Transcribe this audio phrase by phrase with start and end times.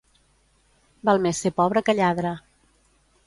[1.09, 2.31] Val més ser pobre que lladre.